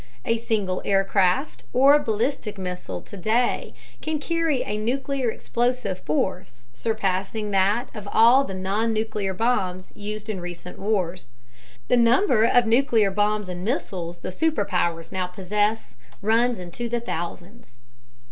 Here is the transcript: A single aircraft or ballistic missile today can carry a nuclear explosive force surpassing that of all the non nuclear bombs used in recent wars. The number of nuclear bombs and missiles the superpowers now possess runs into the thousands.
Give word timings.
A 0.25 0.39
single 0.39 0.81
aircraft 0.83 1.63
or 1.73 1.99
ballistic 1.99 2.57
missile 2.57 3.01
today 3.03 3.75
can 4.01 4.17
carry 4.17 4.63
a 4.63 4.75
nuclear 4.75 5.29
explosive 5.29 5.99
force 5.99 6.65
surpassing 6.73 7.51
that 7.51 7.89
of 7.93 8.09
all 8.11 8.43
the 8.43 8.55
non 8.55 8.93
nuclear 8.93 9.35
bombs 9.35 9.91
used 9.93 10.27
in 10.27 10.39
recent 10.41 10.79
wars. 10.79 11.27
The 11.87 11.97
number 11.97 12.43
of 12.45 12.65
nuclear 12.65 13.11
bombs 13.11 13.47
and 13.47 13.63
missiles 13.63 14.17
the 14.21 14.31
superpowers 14.31 15.11
now 15.11 15.27
possess 15.27 15.97
runs 16.23 16.57
into 16.57 16.89
the 16.89 16.99
thousands. 16.99 17.79